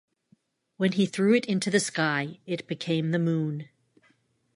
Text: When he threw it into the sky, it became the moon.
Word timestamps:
When 0.77 0.93
he 0.93 1.05
threw 1.05 1.35
it 1.35 1.45
into 1.45 1.69
the 1.69 1.79
sky, 1.79 2.39
it 2.47 2.65
became 2.65 3.11
the 3.11 3.19
moon. 3.19 3.69